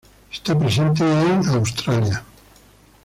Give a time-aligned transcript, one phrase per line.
[0.31, 2.23] Está presente en Australia.